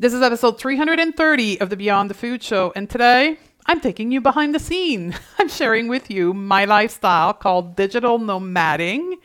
[0.00, 4.22] This is episode 330 of the Beyond the Food Show, and today I'm taking you
[4.22, 5.14] behind the scene.
[5.38, 9.16] I'm sharing with you my lifestyle called digital nomading,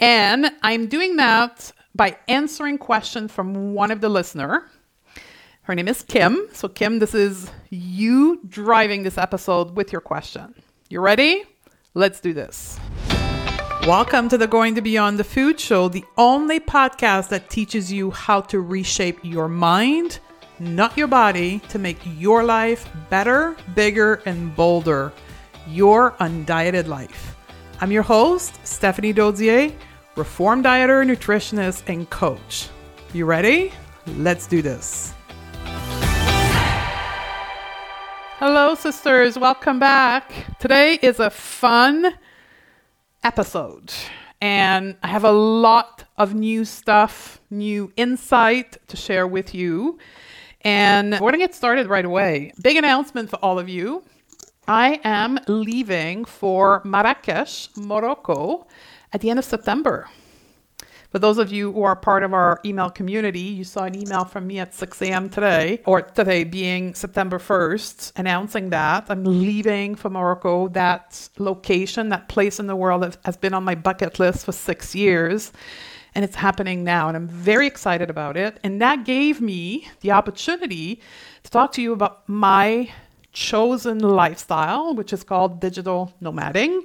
[0.00, 4.68] and I'm doing that by answering questions from one of the listener.
[5.62, 6.48] Her name is Kim.
[6.52, 10.56] So Kim, this is you driving this episode with your question.
[10.88, 11.44] You ready?
[11.94, 12.80] Let's do this.
[13.86, 18.10] Welcome to the Going to Beyond the Food Show, the only podcast that teaches you
[18.10, 20.20] how to reshape your mind,
[20.58, 25.12] not your body, to make your life better, bigger, and bolder.
[25.68, 27.36] Your undieted life.
[27.82, 29.70] I'm your host, Stephanie Dodier,
[30.16, 32.70] reformed dieter, nutritionist, and coach.
[33.12, 33.70] You ready?
[34.16, 35.12] Let's do this.
[38.38, 39.38] Hello, sisters.
[39.38, 40.32] Welcome back.
[40.58, 42.14] Today is a fun
[43.24, 43.92] episode.
[44.40, 49.98] And I have a lot of new stuff, new insight to share with you.
[50.60, 52.52] And we're going to get started right away.
[52.62, 54.02] Big announcement for all of you.
[54.68, 58.66] I am leaving for Marrakesh, Morocco
[59.12, 60.08] at the end of September.
[61.14, 64.24] For those of you who are part of our email community, you saw an email
[64.24, 65.28] from me at 6 a.m.
[65.28, 70.66] today, or today being September 1st, announcing that I'm leaving for Morocco.
[70.66, 74.50] That location, that place in the world that has been on my bucket list for
[74.50, 75.52] six years,
[76.16, 77.06] and it's happening now.
[77.06, 78.58] And I'm very excited about it.
[78.64, 81.00] And that gave me the opportunity
[81.44, 82.90] to talk to you about my
[83.32, 86.80] chosen lifestyle, which is called digital nomading.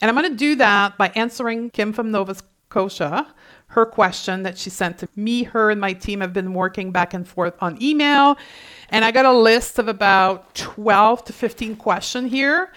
[0.00, 2.36] And I'm going to do that by answering Kim from Nova
[2.68, 3.26] Scotia
[3.68, 5.42] her question that she sent to me.
[5.42, 8.38] Her and my team have been working back and forth on email.
[8.90, 12.72] And I got a list of about 12 to 15 questions here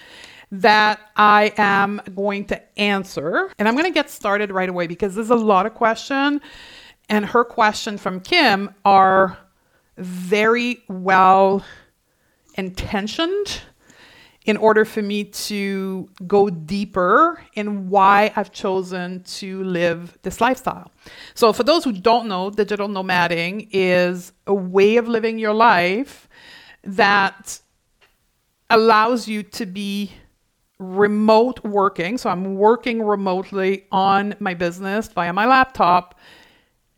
[0.51, 3.51] that I am going to answer.
[3.59, 6.41] And I'm going to get started right away because there's a lot of questions.
[7.07, 9.37] And her question from Kim are
[9.97, 11.63] very well
[12.55, 13.61] intentioned
[14.49, 20.91] in order for me to go deeper in why I've chosen to live this lifestyle.
[21.35, 26.27] So, for those who don't know, digital nomading is a way of living your life
[26.83, 27.59] that
[28.71, 30.13] allows you to be
[30.79, 32.17] remote working.
[32.17, 36.19] So, I'm working remotely on my business via my laptop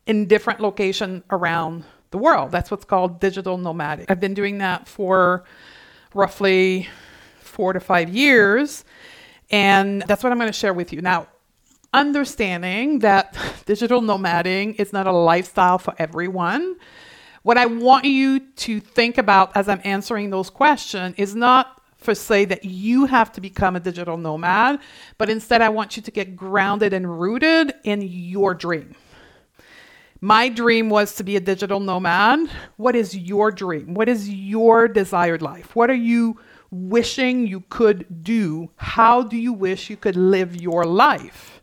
[0.06, 2.50] in different locations around the world.
[2.50, 4.10] That's what's called digital nomadic.
[4.10, 5.44] I've been doing that for
[6.14, 6.88] roughly
[7.52, 8.84] four to five years.
[9.50, 11.02] And that's what I'm going to share with you.
[11.02, 11.28] Now,
[11.92, 13.36] understanding that
[13.66, 16.76] digital nomading is not a lifestyle for everyone.
[17.42, 22.14] What I want you to think about as I'm answering those questions is not for
[22.14, 24.80] say that you have to become a digital nomad,
[25.18, 28.94] but instead I want you to get grounded and rooted in your dream.
[30.20, 32.48] My dream was to be a digital nomad.
[32.76, 33.94] What is your dream?
[33.94, 35.74] What is your desired life?
[35.74, 36.38] What are you
[36.72, 38.70] wishing you could do?
[38.76, 41.62] How do you wish you could live your life?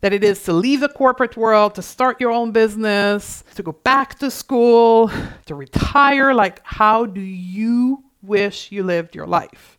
[0.00, 3.72] That it is to leave the corporate world, to start your own business, to go
[3.72, 5.10] back to school,
[5.46, 6.32] to retire.
[6.32, 9.78] Like, how do you wish you lived your life?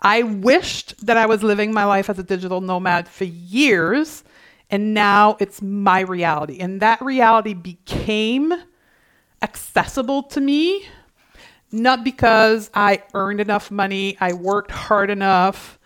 [0.00, 4.22] I wished that I was living my life as a digital nomad for years,
[4.70, 6.58] and now it's my reality.
[6.58, 8.52] And that reality became
[9.40, 10.86] accessible to me
[11.70, 15.78] not because I earned enough money, I worked hard enough,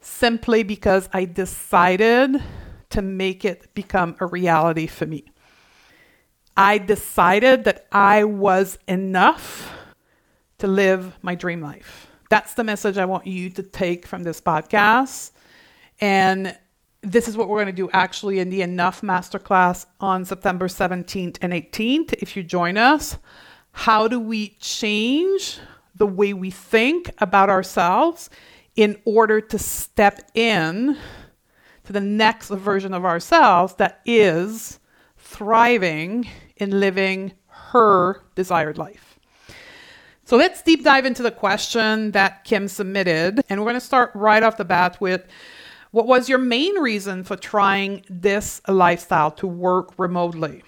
[0.00, 2.42] simply because I decided
[2.90, 5.24] to make it become a reality for me.
[6.56, 9.72] I decided that I was enough
[10.58, 12.06] to live my dream life.
[12.30, 15.32] That's the message I want you to take from this podcast.
[16.00, 16.56] And
[17.02, 21.38] this is what we're going to do actually in the Enough Masterclass on September 17th
[21.42, 22.14] and 18th.
[22.14, 23.18] If you join us,
[23.74, 25.58] how do we change
[25.96, 28.30] the way we think about ourselves
[28.76, 30.96] in order to step in
[31.84, 34.78] to the next version of ourselves that is
[35.18, 36.26] thriving
[36.56, 39.18] in living her desired life.
[40.24, 43.42] So let's deep dive into the question that Kim submitted.
[43.48, 45.26] And we're going to start right off the bat with
[45.90, 50.62] what was your main reason for trying this lifestyle to work remotely?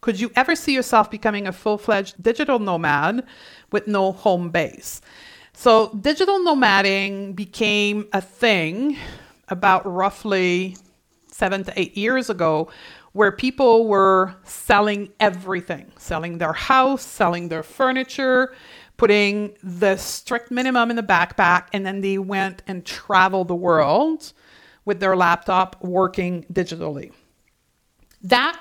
[0.00, 3.26] Could you ever see yourself becoming a full fledged digital nomad
[3.72, 5.00] with no home base?
[5.52, 8.96] So, digital nomading became a thing
[9.48, 10.76] about roughly
[11.26, 12.70] seven to eight years ago
[13.12, 18.54] where people were selling everything selling their house, selling their furniture,
[18.96, 24.32] putting the strict minimum in the backpack, and then they went and traveled the world
[24.84, 27.12] with their laptop working digitally.
[28.22, 28.60] That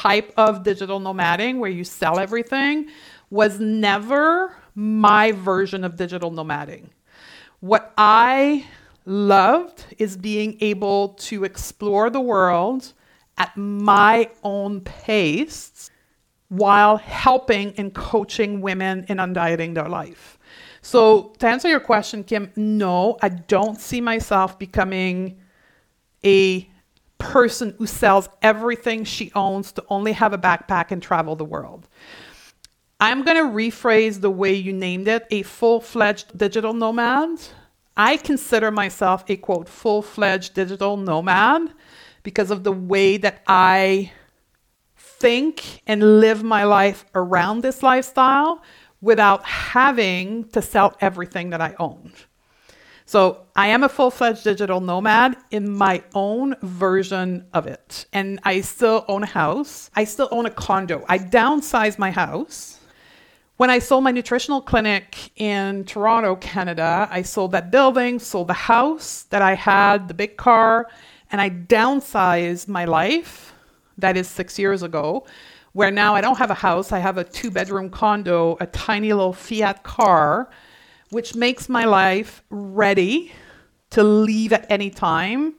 [0.00, 2.88] type of digital nomading where you sell everything
[3.30, 6.88] was never my version of digital nomading.
[7.60, 8.66] What I
[9.04, 12.92] loved is being able to explore the world
[13.36, 15.90] at my own pace
[16.48, 20.38] while helping and coaching women in undieting their life.
[20.80, 25.38] So, to answer your question, Kim, no, I don't see myself becoming
[26.24, 26.68] a
[27.22, 31.88] person who sells everything she owns to only have a backpack and travel the world.
[33.00, 37.40] I'm going to rephrase the way you named it a full fledged digital nomad.
[37.96, 41.72] I consider myself a quote, full fledged digital nomad
[42.22, 44.12] because of the way that I
[44.96, 48.62] think and live my life around this lifestyle
[49.00, 52.12] without having to sell everything that I own.
[53.06, 58.06] So I am a full fledged digital nomad in my own version of it.
[58.12, 59.90] And I still own a house.
[59.94, 61.04] I still own a condo.
[61.08, 62.78] I downsized my house.
[63.56, 68.54] When I sold my nutritional clinic in Toronto, Canada, I sold that building, sold the
[68.54, 70.88] house that I had, the big car,
[71.30, 73.54] and I downsized my life.
[73.98, 75.26] That is six years ago,
[75.74, 76.92] where now I don't have a house.
[76.92, 80.50] I have a two bedroom condo, a tiny little Fiat car
[81.12, 83.30] which makes my life ready
[83.90, 85.54] to leave at any time.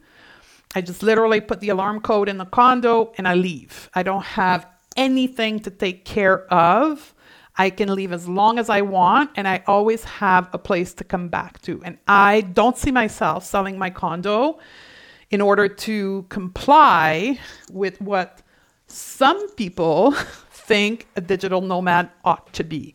[0.76, 3.90] I just literally put the alarm code in the condo and I leave.
[3.94, 4.68] I don't have
[4.98, 7.14] anything to take care of.
[7.56, 11.04] I can leave as long as I want, and I always have a place to
[11.04, 11.84] come back to.
[11.86, 14.58] And I don't see myself selling my condo
[15.30, 17.38] in order to comply
[17.72, 18.42] with what
[18.88, 20.16] some people
[20.66, 22.94] think a digital nomad ought to be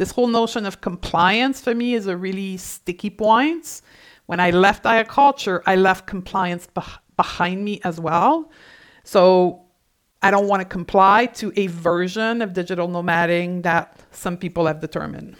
[0.00, 3.82] this whole notion of compliance for me is a really sticky point.
[4.24, 8.50] When I left Culture, I left compliance beh- behind me as well.
[9.04, 9.66] So
[10.22, 14.80] I don't want to comply to a version of digital nomading that some people have
[14.80, 15.36] determined.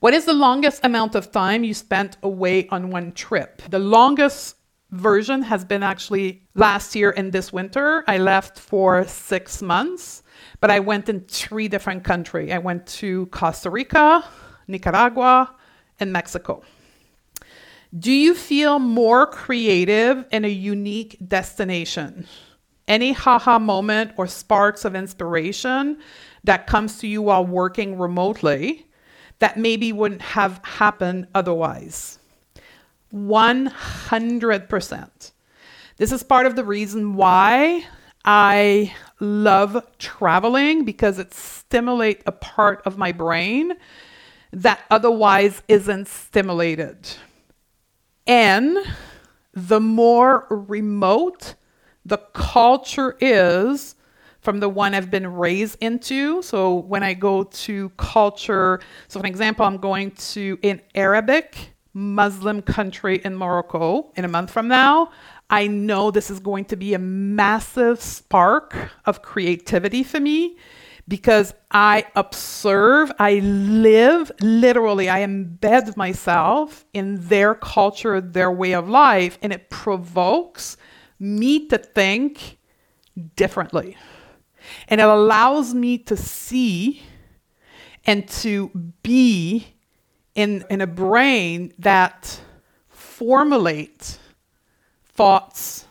[0.00, 3.62] What is the longest amount of time you spent away on one trip?
[3.70, 4.56] The longest
[4.90, 8.02] version has been actually last year and this winter.
[8.08, 10.24] I left for six months.
[10.60, 12.52] But I went in three different countries.
[12.52, 14.24] I went to Costa Rica,
[14.66, 15.54] Nicaragua,
[16.00, 16.62] and Mexico.
[17.96, 22.26] Do you feel more creative in a unique destination?
[22.86, 25.98] Any haha moment or sparks of inspiration
[26.44, 28.86] that comes to you while working remotely
[29.38, 32.18] that maybe wouldn't have happened otherwise?
[33.14, 35.32] 100%.
[35.96, 37.84] This is part of the reason why
[38.24, 43.74] I love traveling because it stimulates a part of my brain
[44.52, 46.96] that otherwise isn't stimulated.
[48.26, 48.78] And
[49.52, 51.54] the more remote
[52.04, 53.94] the culture is
[54.40, 56.40] from the one I've been raised into.
[56.42, 62.62] So when I go to culture, so for example, I'm going to an Arabic Muslim
[62.62, 65.10] country in Morocco in a month from now.
[65.50, 70.56] I know this is going to be a massive spark of creativity for me
[71.08, 78.90] because I observe, I live, literally, I embed myself in their culture, their way of
[78.90, 80.76] life, and it provokes
[81.18, 82.58] me to think
[83.36, 83.96] differently.
[84.88, 87.02] And it allows me to see
[88.04, 88.70] and to
[89.02, 89.74] be
[90.34, 92.38] in, in a brain that
[92.88, 94.18] formulates
[95.18, 95.84] thoughts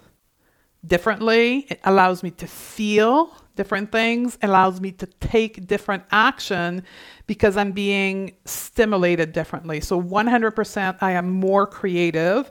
[0.86, 1.68] differently.
[1.70, 6.84] It allows me to feel different things, allows me to take different action
[7.26, 9.82] because I'm being stimulated differently.
[9.82, 12.50] So 100% I am more creative.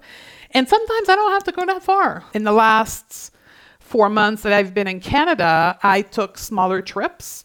[0.50, 2.24] And sometimes I don't have to go that far.
[2.34, 3.32] In the last
[3.80, 7.44] four months that I've been in Canada, I took smaller trips.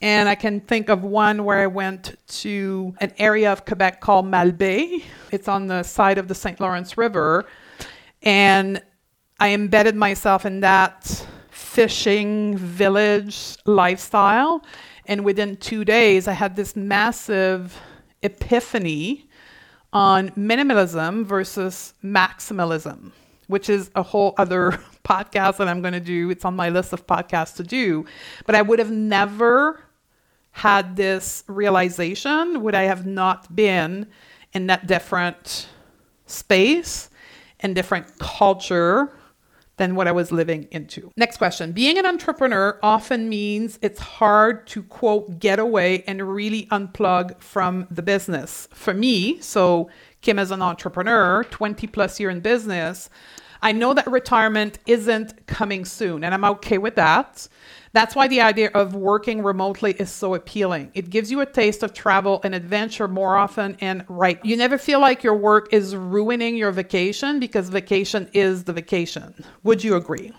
[0.00, 4.26] And I can think of one where I went to an area of Quebec called
[4.26, 5.04] Malbaie.
[5.30, 6.58] It's on the side of the St.
[6.58, 7.46] Lawrence River.
[8.22, 8.82] And
[9.40, 14.64] I embedded myself in that fishing village lifestyle.
[15.06, 17.80] And within two days, I had this massive
[18.22, 19.28] epiphany
[19.92, 23.10] on minimalism versus maximalism,
[23.48, 24.72] which is a whole other
[25.04, 26.30] podcast that I'm going to do.
[26.30, 28.06] It's on my list of podcasts to do.
[28.46, 29.80] But I would have never
[30.52, 34.06] had this realization would I have not been
[34.52, 35.68] in that different
[36.26, 37.08] space
[37.62, 39.12] and different culture
[39.78, 41.10] than what I was living into.
[41.16, 41.72] Next question.
[41.72, 47.86] Being an entrepreneur often means it's hard to quote get away and really unplug from
[47.90, 48.68] the business.
[48.72, 49.88] For me, so
[50.20, 53.08] Kim as an entrepreneur, 20 plus year in business,
[53.62, 57.46] I know that retirement isn't coming soon, and I'm okay with that.
[57.92, 60.90] That's why the idea of working remotely is so appealing.
[60.94, 64.44] It gives you a taste of travel and adventure more often and right.
[64.44, 69.44] You never feel like your work is ruining your vacation because vacation is the vacation.
[69.62, 70.32] Would you agree?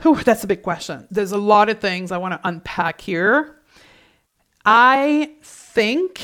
[0.00, 1.06] Whew, that's a big question.
[1.10, 3.60] There's a lot of things I want to unpack here.
[4.64, 6.20] I think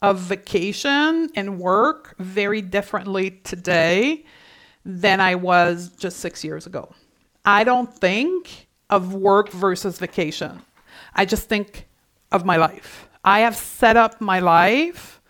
[0.00, 4.24] of vacation and work very differently today
[4.84, 6.92] than I was just six years ago.
[7.44, 10.62] I don't think of work versus vacation.
[11.14, 11.88] I just think
[12.32, 13.08] of my life.
[13.24, 15.20] I have set up my life.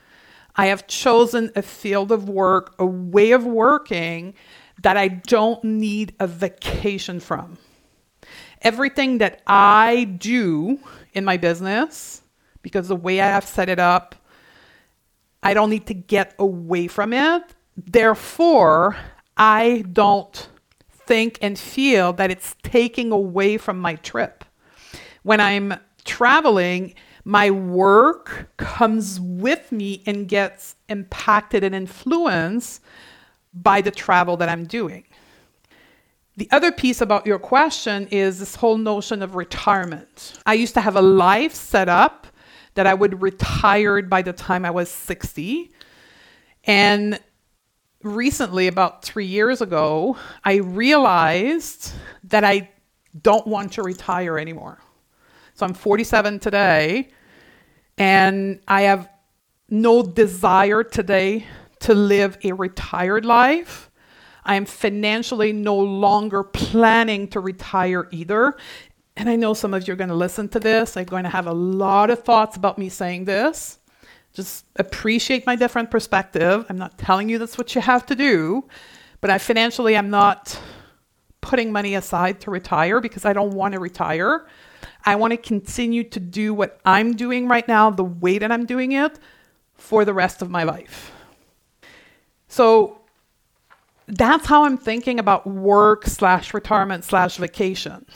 [0.56, 4.34] I have chosen a field of work, a way of working
[4.82, 7.58] that I don't need a vacation from.
[8.62, 10.78] Everything that I do
[11.12, 12.22] in my business,
[12.62, 14.14] because the way I have set it up,
[15.42, 17.42] I don't need to get away from it.
[17.76, 18.96] Therefore,
[19.36, 20.48] I don't
[21.06, 24.44] think and feel that it's taking away from my trip.
[25.22, 26.94] When I'm traveling,
[27.24, 32.82] my work comes with me and gets impacted and influenced
[33.52, 35.04] by the travel that I'm doing.
[36.36, 40.38] The other piece about your question is this whole notion of retirement.
[40.46, 42.26] I used to have a life set up
[42.74, 45.70] that I would retire by the time I was 60.
[46.64, 47.20] And
[48.02, 51.92] recently, about three years ago, I realized
[52.24, 52.70] that I
[53.22, 54.78] don't want to retire anymore.
[55.54, 57.08] So I'm 47 today,
[57.98, 59.08] and I have
[59.68, 61.46] no desire today
[61.80, 63.90] to live a retired life.
[64.44, 68.56] I am financially no longer planning to retire either.
[69.16, 70.96] And I know some of you are going to listen to this.
[70.96, 73.79] I'm going to have a lot of thoughts about me saying this.
[74.32, 76.64] Just appreciate my different perspective.
[76.68, 78.64] I'm not telling you that's what you have to do,
[79.20, 80.58] but I financially I'm not
[81.40, 84.46] putting money aside to retire because I don't want to retire.
[85.04, 88.66] I want to continue to do what I'm doing right now, the way that I'm
[88.66, 89.18] doing it,
[89.74, 91.10] for the rest of my life.
[92.48, 93.00] So
[94.06, 98.06] that's how I'm thinking about work slash retirement slash vacation.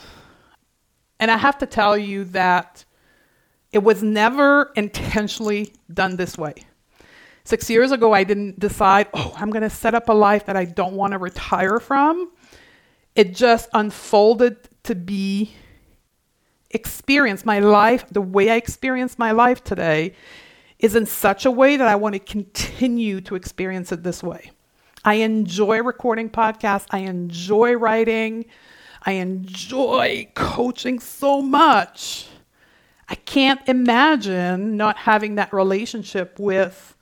[1.19, 2.84] And I have to tell you that
[3.75, 6.53] it was never intentionally done this way.
[7.43, 10.55] Six years ago, I didn't decide, oh, I'm going to set up a life that
[10.55, 12.31] I don't want to retire from.
[13.15, 15.51] It just unfolded to be
[16.71, 17.45] experience.
[17.45, 20.13] My life, the way I experience my life today,
[20.79, 24.51] is in such a way that I want to continue to experience it this way.
[25.03, 28.45] I enjoy recording podcasts, I enjoy writing,
[29.03, 32.29] I enjoy coaching so much
[33.07, 36.95] I can't imagine not having that relationship with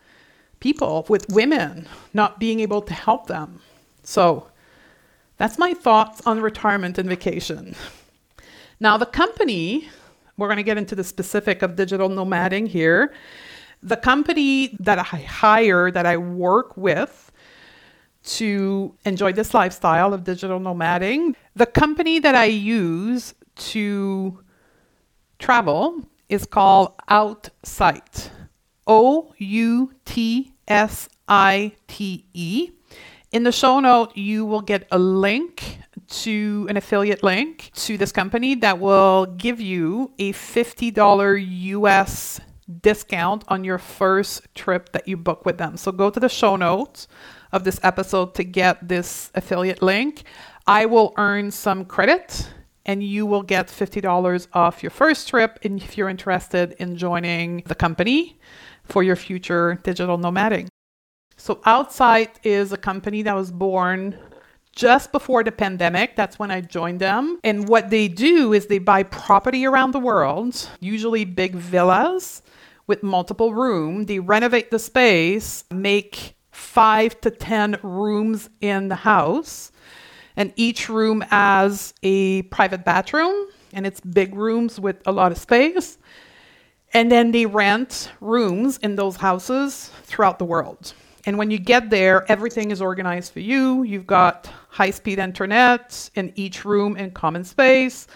[0.59, 3.61] people, with women, not being able to help them.
[4.03, 4.47] So
[5.37, 7.75] that's my thoughts on retirement and vacation.
[8.79, 9.89] Now, the company,
[10.37, 13.13] we're going to get into the specific of digital nomading here.
[13.81, 17.31] The company that I hire, that I work with
[18.23, 24.39] to enjoy this lifestyle of digital nomading, the company that I use to
[25.43, 28.29] travel is called Outsite.
[28.87, 32.71] O U T S I T E.
[33.33, 35.79] In the show note, you will get a link
[36.23, 41.45] to an affiliate link to this company that will give you a $50
[41.75, 42.39] US
[42.81, 45.75] discount on your first trip that you book with them.
[45.75, 47.09] So go to the show notes
[47.51, 50.23] of this episode to get this affiliate link.
[50.65, 52.47] I will earn some credit
[52.85, 57.75] and you will get $50 off your first trip if you're interested in joining the
[57.75, 58.39] company
[58.83, 60.67] for your future digital nomading.
[61.37, 64.17] So, Outsite is a company that was born
[64.75, 66.15] just before the pandemic.
[66.15, 67.39] That's when I joined them.
[67.43, 72.41] And what they do is they buy property around the world, usually big villas
[72.87, 74.07] with multiple rooms.
[74.07, 79.71] They renovate the space, make five to 10 rooms in the house
[80.35, 85.37] and each room has a private bathroom and it's big rooms with a lot of
[85.37, 85.97] space.
[86.93, 90.93] And then they rent rooms in those houses throughout the world.
[91.25, 93.83] And when you get there, everything is organized for you.
[93.83, 98.07] You've got high speed internet in each room and common space.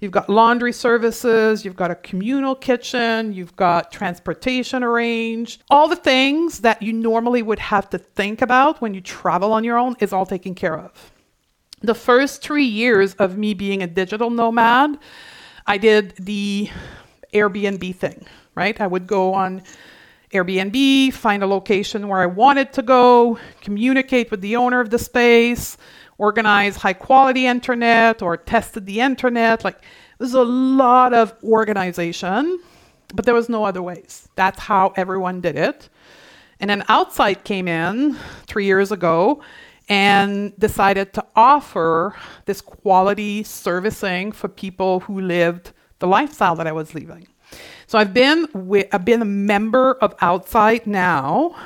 [0.00, 5.64] You've got laundry services, you've got a communal kitchen, you've got transportation arranged.
[5.70, 9.64] All the things that you normally would have to think about when you travel on
[9.64, 11.12] your own is all taken care of
[11.80, 14.98] the first three years of me being a digital nomad,
[15.66, 16.70] I did the
[17.32, 18.80] Airbnb thing, right?
[18.80, 19.62] I would go on
[20.32, 24.98] Airbnb, find a location where I wanted to go, communicate with the owner of the
[24.98, 25.76] space,
[26.18, 29.64] organize high quality internet or tested the internet.
[29.64, 29.82] Like,
[30.18, 32.60] there's a lot of organization,
[33.14, 34.28] but there was no other ways.
[34.34, 35.88] That's how everyone did it.
[36.60, 38.16] And then Outsite came in
[38.46, 39.42] three years ago
[39.88, 42.14] and decided to offer
[42.44, 47.26] this quality servicing for people who lived the lifestyle that I was living.
[47.86, 48.48] So I've been
[48.92, 51.56] I've been a member of Outsite now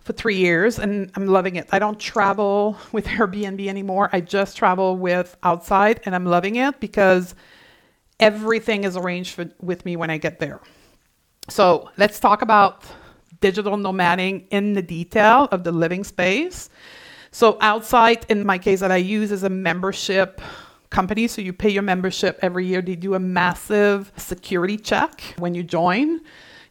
[0.00, 1.68] for three years, and I'm loving it.
[1.70, 4.10] I don't travel with Airbnb anymore.
[4.12, 7.36] I just travel with Outsite, and I'm loving it because
[8.18, 10.60] everything is arranged for, with me when I get there.
[11.48, 12.84] So let's talk about
[13.40, 16.68] digital nomading in the detail of the living space.
[17.34, 20.42] So Outsite, in my case, that I use is a membership
[20.90, 21.26] company.
[21.26, 22.82] So you pay your membership every year.
[22.82, 26.20] They do a massive security check when you join.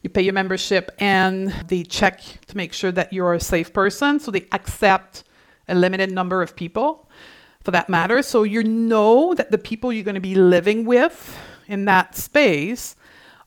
[0.02, 4.20] You pay your membership and they check to make sure that you're a safe person.
[4.20, 5.24] So they accept
[5.66, 7.10] a limited number of people
[7.64, 8.22] for that matter.
[8.22, 12.94] So you know that the people you're going to be living with in that space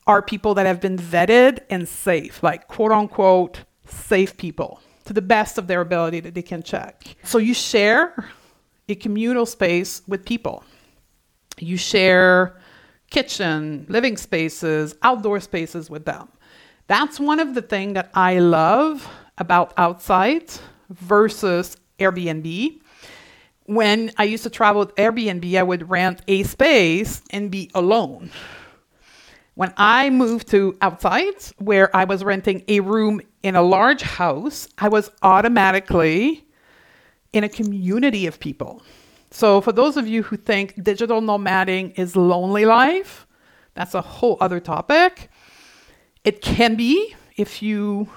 [0.06, 5.22] are people that have been vetted and safe, like quote unquote safe people to the
[5.22, 7.16] best of their ability that they can check.
[7.24, 8.28] So you share
[8.88, 10.62] a communal space with people.
[11.58, 12.60] You share
[13.10, 16.28] kitchen, living spaces, outdoor spaces with them.
[16.86, 19.08] That's one of the things that I love
[19.38, 20.60] about Outsite
[20.90, 22.80] versus Airbnb.
[23.64, 28.30] When I used to travel with Airbnb, I would rent a space and be alone.
[29.56, 34.68] When I moved to Outsite, where I was renting a room in a large house,
[34.76, 36.44] I was automatically
[37.32, 38.82] in a community of people.
[39.30, 43.26] So, for those of you who think digital nomading is lonely life,
[43.72, 45.30] that's a whole other topic.
[46.22, 48.10] It can be if you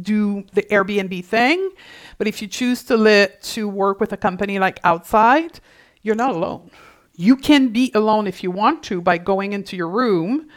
[0.00, 1.72] do the Airbnb thing,
[2.18, 5.58] but if you choose to to work with a company like Outsite,
[6.02, 6.70] you're not alone.
[7.14, 10.48] You can be alone if you want to by going into your room,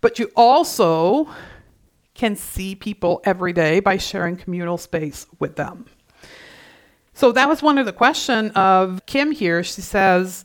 [0.00, 1.28] but you also
[2.14, 5.86] can see people every day by sharing communal space with them.
[7.14, 9.62] So that was one of the question of Kim here.
[9.62, 10.44] She says,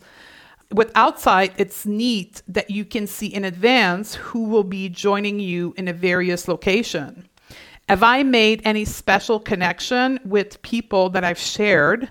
[0.71, 5.73] with Outsite, it's neat that you can see in advance who will be joining you
[5.77, 7.27] in a various location.
[7.87, 12.09] Have I made any special connection with people that I've shared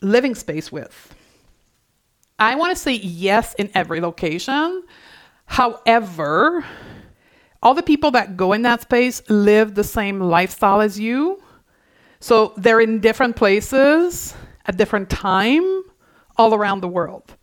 [0.00, 1.09] living space with?
[2.40, 4.82] I want to say yes in every location.
[5.44, 6.64] However,
[7.62, 11.42] all the people that go in that space live the same lifestyle as you.
[12.18, 15.82] So they're in different places at different time
[16.36, 17.36] all around the world.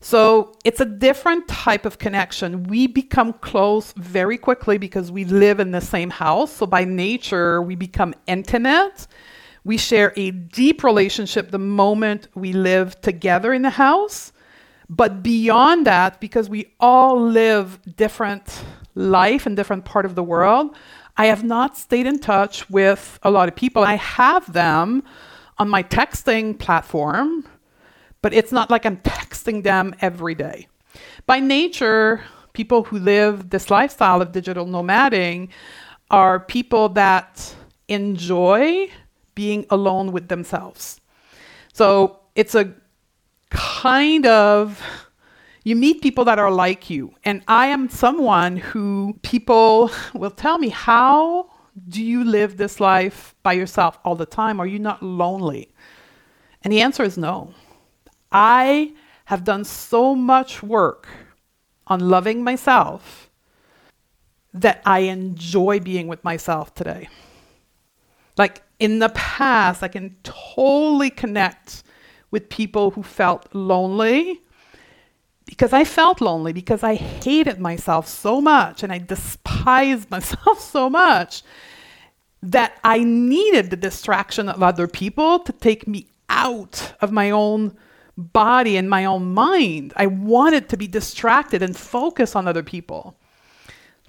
[0.00, 2.64] So it's a different type of connection.
[2.64, 6.52] We become close very quickly because we live in the same house.
[6.52, 9.06] So by nature, we become intimate.
[9.64, 14.32] We share a deep relationship the moment we live together in the house.
[14.90, 18.62] But beyond that, because we all live different
[18.94, 20.76] life in different part of the world,
[21.16, 23.82] I have not stayed in touch with a lot of people.
[23.82, 25.02] I have them
[25.58, 27.44] on my texting platform
[28.24, 30.66] but it's not like I'm texting them every day.
[31.26, 32.24] By nature,
[32.54, 35.50] people who live this lifestyle of digital nomading
[36.10, 37.54] are people that
[37.88, 38.88] enjoy
[39.34, 41.00] being alone with themselves.
[41.72, 42.72] So it's a
[43.50, 44.82] kind of
[45.64, 47.14] you meet people that are like you.
[47.24, 51.50] And I am someone who people will tell me, How
[51.88, 54.60] do you live this life by yourself all the time?
[54.60, 55.74] Are you not lonely?
[56.62, 57.54] And the answer is no.
[58.30, 58.92] I
[59.26, 61.08] have done so much work
[61.86, 63.30] on loving myself
[64.52, 67.08] that I enjoy being with myself today.
[68.36, 71.82] Like in the past, I can totally connect
[72.30, 74.40] with people who felt lonely
[75.44, 80.88] because I felt lonely, because I hated myself so much and I despised myself so
[80.88, 81.42] much
[82.42, 87.76] that I needed the distraction of other people to take me out of my own
[88.16, 89.92] body and my own mind.
[89.96, 93.16] I wanted to be distracted and focus on other people.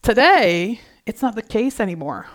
[0.01, 2.27] Today, it's not the case anymore.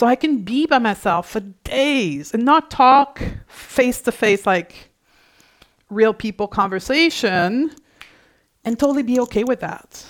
[0.00, 4.88] So I can be by myself for days and not talk face to face like
[5.90, 7.70] real people conversation
[8.64, 10.02] and totally be okay with that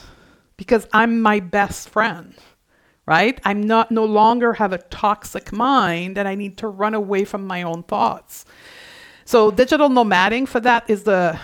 [0.57, 2.35] because I'm my best friend,
[3.05, 3.41] right?
[3.45, 7.45] I'm not no longer have a toxic mind and I need to run away from
[7.45, 8.45] my own thoughts.
[9.25, 11.37] So digital nomading for that is the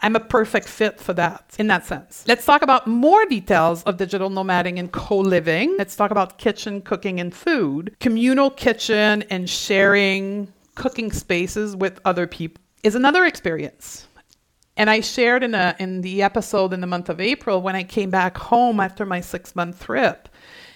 [0.00, 2.24] I'm a perfect fit for that in that sense.
[2.28, 5.74] Let's talk about more details of digital nomading and co living.
[5.78, 7.96] Let's talk about kitchen, cooking, and food.
[8.00, 14.06] Communal kitchen and sharing cooking spaces with other people is another experience.
[14.76, 17.82] And I shared in, a, in the episode in the month of April when I
[17.82, 20.28] came back home after my six month trip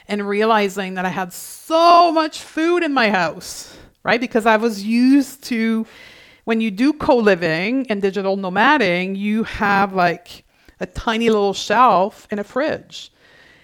[0.08, 4.20] and realizing that I had so much food in my house, right?
[4.20, 5.86] Because I was used to
[6.44, 10.44] when you do co-living and digital nomading, you have like
[10.80, 13.12] a tiny little shelf in a fridge.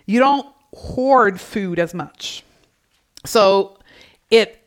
[0.07, 2.45] You don't hoard food as much.
[3.25, 3.79] So
[4.31, 4.63] it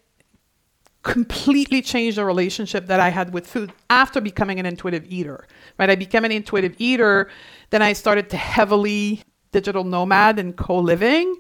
[1.04, 5.48] completely changed the relationship that I had with food after becoming an intuitive eater.
[5.78, 5.89] Right?
[5.89, 7.30] I became an intuitive eater,
[7.69, 11.36] then I started to heavily digital nomad and co-living,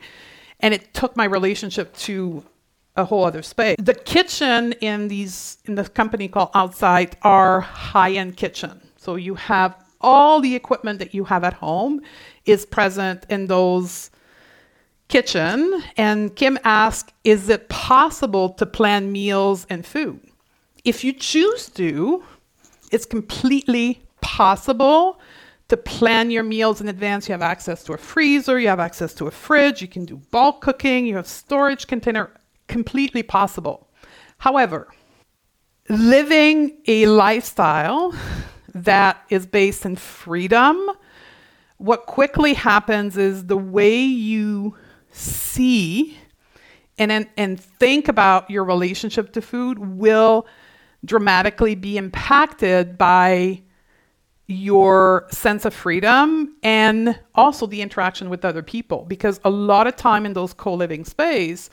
[0.61, 2.43] and it took my relationship to
[2.99, 3.75] a whole other space.
[3.79, 8.81] The kitchen in these in the company called Outsite are high-end kitchen.
[8.97, 12.01] So you have all the equipment that you have at home
[12.45, 14.11] is present in those
[15.07, 20.19] kitchen and Kim asked, is it possible to plan meals and food?
[20.85, 22.23] If you choose to,
[22.91, 25.19] it's completely possible
[25.67, 27.27] to plan your meals in advance.
[27.27, 30.17] You have access to a freezer, you have access to a fridge, you can do
[30.31, 32.31] bulk cooking, you have storage container,
[32.69, 33.89] completely possible.
[34.37, 34.87] However,
[35.89, 38.13] living a lifestyle
[38.73, 40.89] that is based in freedom,
[41.77, 44.75] what quickly happens is the way you
[45.11, 46.17] see
[46.97, 50.45] and, and think about your relationship to food will
[51.05, 53.61] dramatically be impacted by
[54.47, 59.95] your sense of freedom and also the interaction with other people because a lot of
[59.95, 61.69] time in those co-living space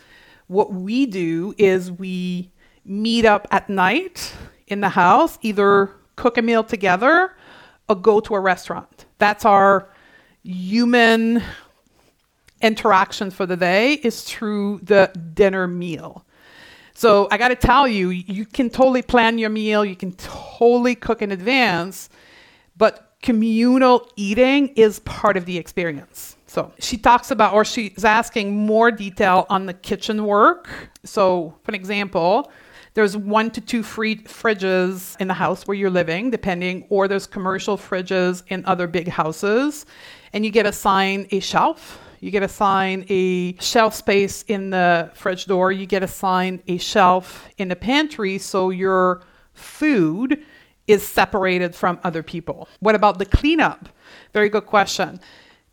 [0.48, 2.50] what we do is we
[2.84, 4.32] meet up at night
[4.68, 7.34] in the house either cook a meal together
[7.88, 9.88] or go to a restaurant that's our
[10.42, 11.42] human
[12.62, 16.24] interaction for the day is through the dinner meal.
[16.94, 20.94] So I got to tell you, you can totally plan your meal, you can totally
[20.94, 22.08] cook in advance,
[22.76, 26.35] but communal eating is part of the experience.
[26.56, 30.70] So she talks about, or she's asking more detail on the kitchen work.
[31.04, 32.50] So, for example,
[32.94, 37.26] there's one to two free fridges in the house where you're living, depending, or there's
[37.26, 39.84] commercial fridges in other big houses,
[40.32, 45.44] and you get assigned a shelf you get assigned a shelf space in the fridge
[45.44, 45.70] door.
[45.70, 50.42] You get assigned a shelf in the pantry so your food
[50.86, 52.68] is separated from other people.
[52.80, 53.90] What about the cleanup?
[54.32, 55.20] Very good question.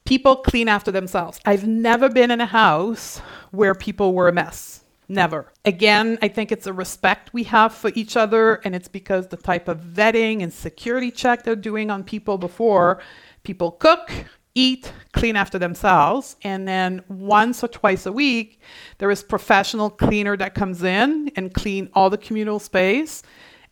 [0.05, 1.39] People clean after themselves.
[1.45, 3.19] I've never been in a house
[3.51, 4.83] where people were a mess.
[5.07, 5.51] Never.
[5.65, 9.37] Again, I think it's a respect we have for each other, and it's because the
[9.37, 13.01] type of vetting and security check they're doing on people before
[13.43, 14.09] people cook,
[14.55, 18.61] eat, clean after themselves, and then once or twice a week,
[18.97, 23.23] there is professional cleaner that comes in and clean all the communal space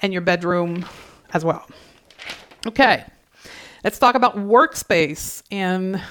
[0.01, 0.85] and your bedroom
[1.33, 1.67] as well.
[2.67, 3.05] Okay,
[3.83, 6.01] let's talk about workspace in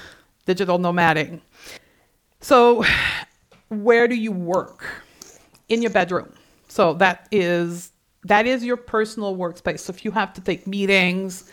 [0.45, 1.41] digital nomading.
[2.39, 2.83] So,
[3.69, 4.85] where do you work?
[5.69, 6.33] In your bedroom.
[6.67, 7.91] So that is
[8.23, 9.79] that is your personal workspace.
[9.79, 11.49] So if you have to take meetings,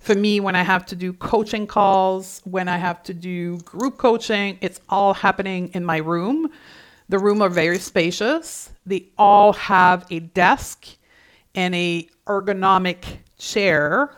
[0.00, 3.98] for me, when I have to do coaching calls, when I have to do group
[3.98, 6.50] coaching, it's all happening in my room.
[7.10, 8.70] The room are very spacious.
[8.86, 10.86] They all have a desk
[11.54, 13.04] and a ergonomic
[13.38, 14.16] chair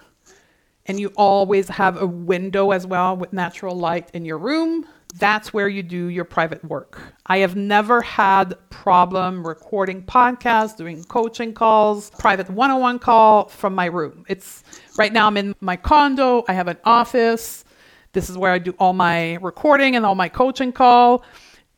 [0.87, 5.53] and you always have a window as well with natural light in your room that's
[5.53, 7.01] where you do your private work.
[7.27, 13.87] I have never had problem recording podcasts, doing coaching calls, private one-on-one call from my
[13.87, 14.25] room.
[14.29, 14.65] It's
[14.97, 17.65] right now I'm in my condo, I have an office.
[18.13, 21.25] This is where I do all my recording and all my coaching call.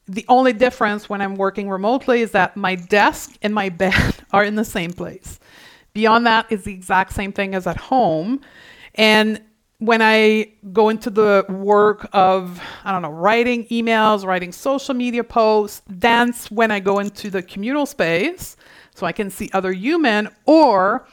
[0.07, 4.45] The only difference when I'm working remotely is that my desk and my bed are
[4.45, 5.41] in the same place.
[5.93, 8.41] Beyond that is the exact same thing as at home.
[8.95, 9.43] And
[9.79, 15.25] when I go into the work of, I don't know, writing emails, writing social media
[15.25, 18.57] posts, that's when I go into the communal space
[18.95, 21.07] so I can see other human, or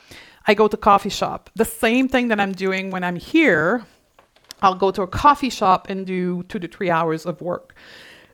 [0.48, 1.50] I go to coffee shop.
[1.56, 3.84] The same thing that I'm doing when I'm here,
[4.62, 7.76] I'll go to a coffee shop and do two to three hours of work.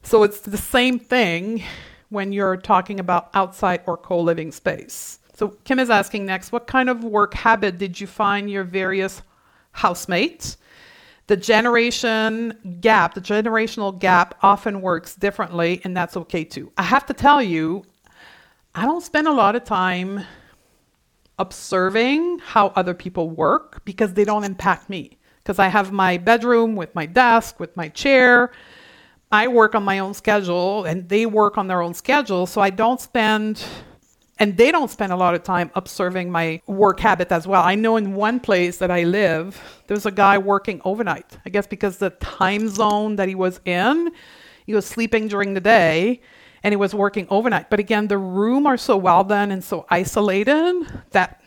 [0.04, 1.64] So it's the same thing
[2.10, 5.20] when you're talking about Outsite or co living space.
[5.34, 9.22] So Kim is asking next, what kind of work habit did you find your various
[9.78, 10.58] housemates.
[11.28, 16.72] The generation gap, the generational gap often works differently, and that's okay too.
[16.78, 17.84] I have to tell you,
[18.74, 20.24] I don't spend a lot of time
[21.40, 25.18] observing how other people work because they don't impact me.
[25.44, 28.52] Because I have my bedroom with my desk, with my chair.
[29.32, 32.46] I work on my own schedule and they work on their own schedule.
[32.46, 33.64] So I don't spend,
[34.40, 37.64] and they don't spend a lot of time observing my work habit as well.
[37.64, 41.38] I know in one place that I live, there's a guy working overnight.
[41.46, 44.12] I guess because the time zone that he was in,
[44.66, 46.22] he was sleeping during the day
[46.64, 47.70] and he was working overnight.
[47.70, 51.42] But again, the room are so well done and so isolated that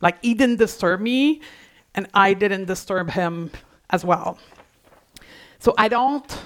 [0.00, 1.40] like he didn't disturb me
[1.94, 3.50] and I didn't disturb him
[3.90, 4.38] as well.
[5.58, 6.40] So I don't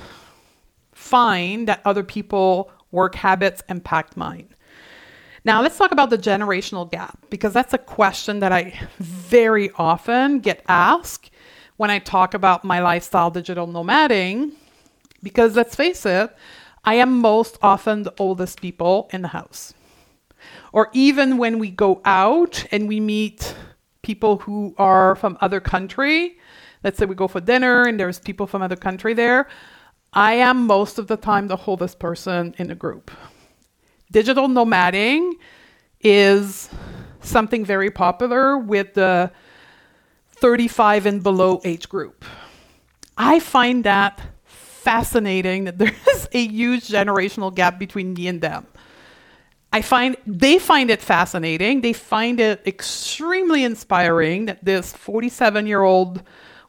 [0.93, 4.54] find that other people work habits impact mine.
[5.45, 10.41] Now, let's talk about the generational gap because that's a question that I very often
[10.41, 11.31] get asked
[11.77, 14.53] when I talk about my lifestyle digital nomading.
[15.23, 16.35] Because let's face it,
[16.85, 19.75] I am most often the oldest people in the house.
[20.73, 23.55] Or even when we go out and we meet
[24.01, 26.39] people who are from other country,
[26.83, 29.49] let's say we go for dinner and there's people from other country there,
[30.15, 33.11] I am most of the time the oldest person in the group.
[34.11, 35.33] Digital nomading
[36.01, 36.69] is
[37.21, 39.31] something very popular with the
[40.37, 42.25] 35 and below age group.
[43.17, 48.67] I find that fascinating that there is a huge generational gap between me and them.
[49.73, 51.81] I find they find it fascinating.
[51.81, 56.23] They find it extremely inspiring that this 47 year old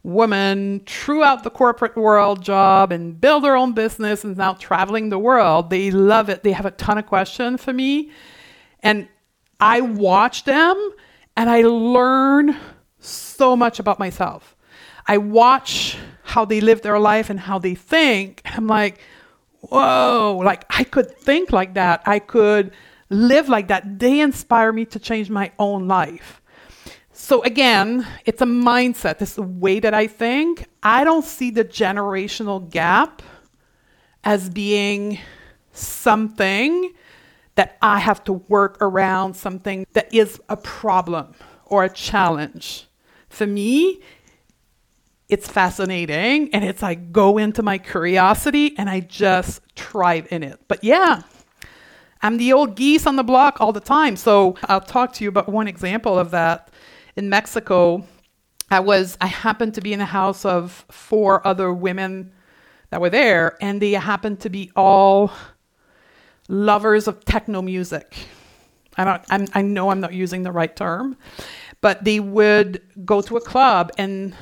[0.05, 5.09] woman threw out the corporate world job and built her own business and now traveling
[5.09, 5.71] the world.
[5.71, 6.43] They love it.
[6.43, 8.11] They have a ton of questions for me.
[8.81, 9.07] And
[9.59, 10.91] I watch them
[11.35, 12.55] and I learn
[12.99, 14.55] so much about myself.
[15.07, 18.43] I watch how they live their life and how they think.
[18.45, 18.99] I'm like,
[19.61, 22.03] whoa, like I could think like that.
[22.05, 22.71] I could
[23.09, 23.97] live like that.
[23.97, 26.43] They inspire me to change my own life.
[27.17, 29.21] So again, it's a mindset.
[29.21, 30.65] It's the way that I think.
[30.83, 33.21] I don't see the generational gap
[34.25, 35.19] as being
[35.71, 36.91] something
[37.55, 41.33] that I have to work around, something that is a problem
[41.65, 42.87] or a challenge.
[43.29, 44.01] For me,
[45.29, 50.59] it's fascinating and it's like go into my curiosity and I just thrive in it.
[50.67, 51.21] But yeah,
[52.21, 54.17] I'm the old geese on the block all the time.
[54.17, 56.71] So I'll talk to you about one example of that.
[57.15, 58.05] In Mexico,
[58.69, 62.31] I was I happened to be in the house of four other women
[62.89, 65.31] that were there, and they happened to be all
[66.47, 68.15] lovers of techno music.
[68.97, 71.17] I don't I'm, I know I'm not using the right term,
[71.81, 74.35] but they would go to a club and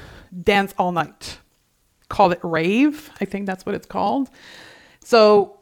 [0.44, 1.40] dance all night.
[2.10, 4.30] Call it rave, I think that's what it's called.
[5.04, 5.60] So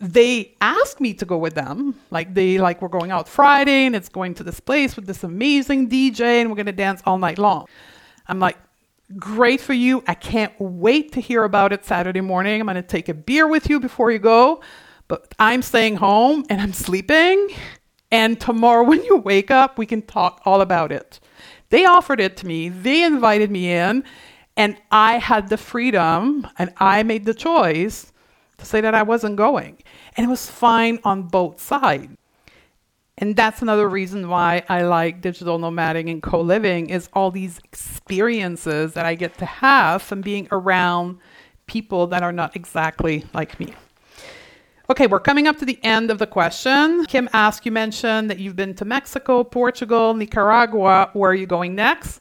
[0.00, 1.94] they asked me to go with them.
[2.10, 5.22] Like they like we're going out Friday and it's going to this place with this
[5.24, 7.66] amazing DJ and we're gonna dance all night long.
[8.26, 8.58] I'm like,
[9.16, 10.02] great for you.
[10.06, 12.60] I can't wait to hear about it Saturday morning.
[12.60, 14.62] I'm gonna take a beer with you before you go,
[15.06, 17.48] but I'm staying home and I'm sleeping.
[18.10, 21.20] And tomorrow when you wake up, we can talk all about it.
[21.70, 24.04] They offered it to me, they invited me in,
[24.56, 28.12] and I had the freedom and I made the choice
[28.58, 29.82] to say that I wasn't going.
[30.16, 32.16] And it was fine on both sides.
[33.18, 37.60] And that's another reason why I like digital nomading and co living is all these
[37.64, 41.18] experiences that I get to have from being around
[41.66, 43.74] people that are not exactly like me.
[44.90, 47.06] Okay, we're coming up to the end of the question.
[47.06, 51.10] Kim asked, you mentioned that you've been to Mexico, Portugal, Nicaragua.
[51.14, 52.20] Where are you going next?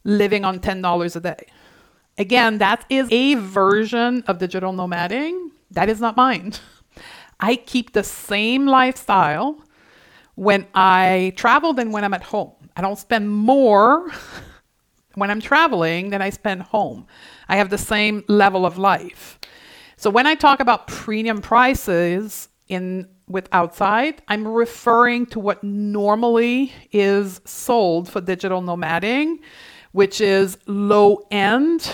[0.03, 1.47] living on $10 a day.
[2.17, 5.51] Again, that is a version of digital nomading.
[5.69, 6.53] That is not mine.
[7.39, 9.61] I keep the same lifestyle
[10.35, 12.53] when I travel than when I'm at home.
[12.75, 14.09] I don't spend more
[15.15, 17.05] when I'm traveling than I spend home.
[17.49, 19.39] I have the same level of life.
[19.99, 26.71] So when I talk about premium prices in with Outsite, I'm referring to what normally
[26.91, 29.39] is sold for digital nomading,
[29.93, 31.91] which is low end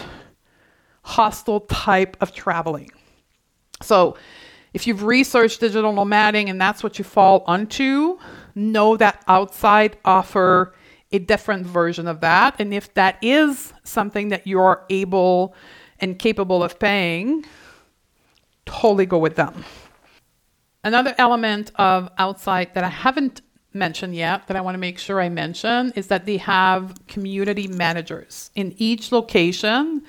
[1.04, 2.92] hostel type of traveling.
[3.82, 4.18] So
[4.74, 8.20] if you've researched digital nomading and that's what you fall onto,
[8.54, 10.76] know that Outsite offer
[11.14, 12.56] a different version of that.
[12.60, 15.56] And if that is something that you're able
[16.00, 17.46] and capable of paying,
[18.66, 19.64] totally go with them.
[20.84, 23.42] Another element of Outsite that I haven't
[23.74, 27.68] mentioned yet that I want to make sure I mention is that they have community
[27.68, 28.52] managers.
[28.56, 30.04] In each location,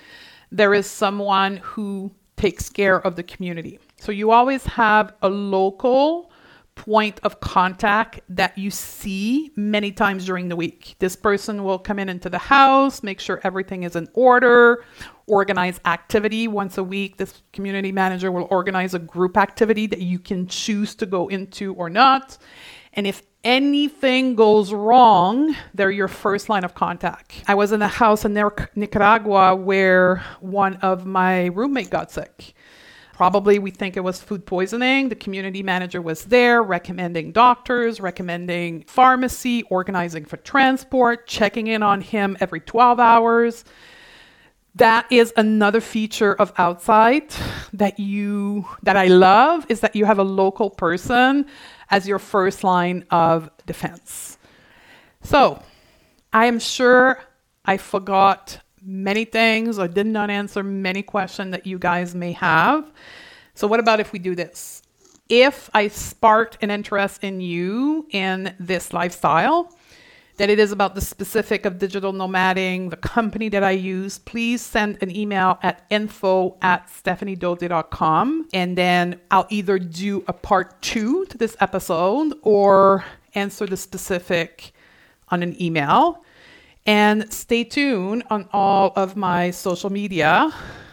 [0.51, 3.79] there is someone who takes care of the community.
[3.97, 6.31] So you always have a local
[6.75, 10.97] point of contact that you see many times during the week.
[10.99, 14.85] This person will come in into the house, make sure everything is in order,
[15.27, 17.17] organize activity once a week.
[17.17, 21.75] This community manager will organize a group activity that you can choose to go into
[21.75, 22.39] or not.
[22.93, 27.43] And if anything goes wrong, they're your first line of contact.
[27.47, 28.35] I was in a house in
[28.75, 32.55] Nicaragua where one of my roommate got sick.
[33.13, 35.09] Probably we think it was food poisoning.
[35.09, 42.01] The community manager was there recommending doctors, recommending pharmacy, organizing for transport, checking in on
[42.01, 43.65] him every 12 hours
[44.77, 47.39] that is another feature of Outsite
[47.73, 51.47] that you that I love is that you have a local person
[51.91, 54.39] as your first line of defense.
[55.23, 55.63] So,
[56.33, 57.23] I am sure
[57.65, 62.93] I forgot many things or did not answer many questions that you guys may have.
[63.55, 64.83] So, what about if we do this?
[65.29, 69.73] If I sparked an interest in you in this lifestyle,
[70.37, 74.61] that it is about the specific of digital nomading, the company that I use, please
[74.61, 78.49] send an email at info at stephaniedodier.com.
[78.53, 84.73] And then I'll either do a part two to this episode or answer the specific
[85.29, 86.25] on an email.
[86.87, 90.53] And stay tuned on all of my social media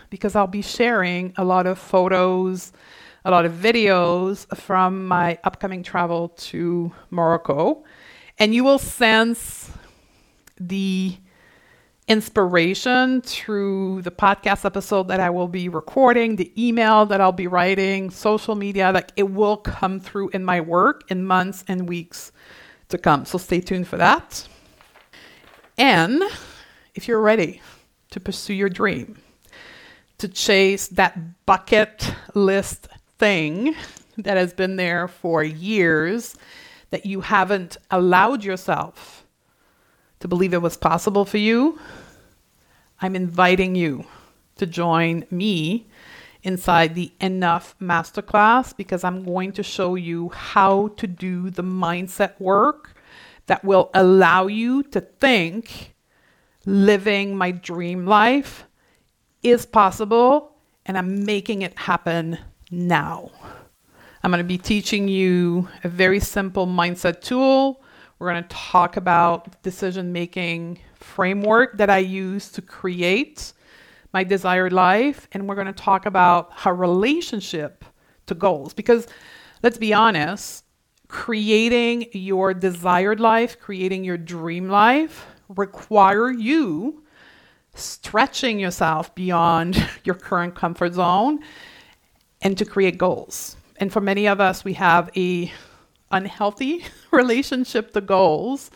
[0.10, 2.72] because I'll be sharing a lot of photos,
[3.26, 7.84] a lot of videos from my upcoming travel to Morocco.
[8.42, 9.70] And you will sense
[10.60, 11.16] the
[12.08, 17.46] inspiration through the podcast episode that I will be recording, the email that I'll be
[17.46, 22.32] writing, social media, like it will come through in my work in months and weeks
[22.90, 23.26] to come.
[23.26, 24.48] So stay tuned for that.
[25.78, 26.24] And
[26.96, 27.62] if you're ready
[28.10, 29.20] to pursue your dream,
[30.18, 32.88] to chase that bucket list
[33.20, 33.76] thing
[34.18, 36.36] that has been there for years
[36.92, 39.26] that you haven't allowed yourself
[40.20, 41.80] to believe it was possible for you,
[43.02, 44.06] I'm inviting you
[44.58, 45.88] to join me
[46.44, 52.40] inside the Enough Masterclass because I'm going to show you how to do the mindset
[52.40, 52.96] work
[53.48, 55.96] that will allow you to think
[56.66, 58.66] living my dream life
[59.42, 62.38] is possible and I'm making it happen
[62.70, 63.32] now.
[64.24, 67.82] I'm going to be teaching you a very simple mindset tool.
[68.20, 73.54] We're going to talk about decision making framework that I use to create
[74.14, 75.28] my desired life.
[75.32, 77.84] And we're going to talk about how relationship
[78.28, 78.76] to goals.
[78.76, 79.08] Because
[79.64, 80.66] let's be honest,
[81.08, 87.04] creating your desired life, creating your dream life require you
[87.74, 91.40] stretching yourself beyond your current comfort zone
[92.44, 95.52] and to create goals and for many of us, we have a
[96.12, 98.70] unhealthy relationship to goals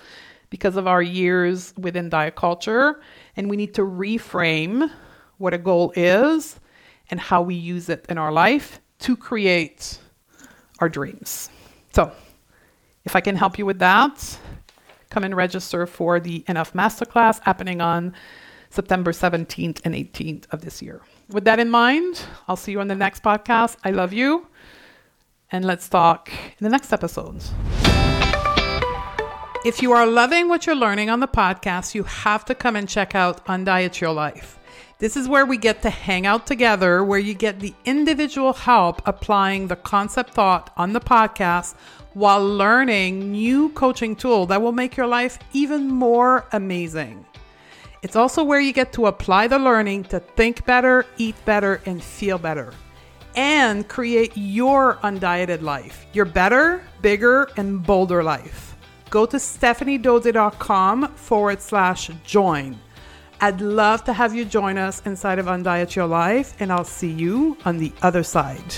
[0.49, 2.99] because of our years within diet culture,
[3.37, 4.89] and we need to reframe
[5.37, 6.59] what a goal is
[7.11, 9.99] and how we use it in our life to create
[10.79, 11.49] our dreams.
[11.93, 12.11] So,
[13.03, 14.39] if I can help you with that,
[15.11, 18.15] come and register for the Enough Masterclass happening on
[18.71, 21.01] September 17th and 18th of this year.
[21.29, 23.77] With that in mind, I'll see you on the next podcast.
[23.83, 24.47] I love you.
[25.51, 27.53] And let's talk in the next episodes.
[29.65, 32.87] If you are loving what you're learning on the podcast, you have to come and
[32.87, 34.59] check out Undiet Your Life.
[34.99, 39.01] This is where we get to hang out together, where you get the individual help
[39.07, 41.75] applying the concept thought on the podcast
[42.13, 47.25] while learning new coaching tool that will make your life even more amazing.
[48.03, 52.01] It's also where you get to apply the learning to think better, eat better, and
[52.01, 52.71] feel better,
[53.35, 58.75] and create your undieted life, your better, bigger, and bolder life
[59.15, 62.77] go to stephaniedodier.com forward slash join.
[63.39, 67.11] I'd love to have you join us inside of Undiet Your Life, and I'll see
[67.11, 68.75] you on the other side.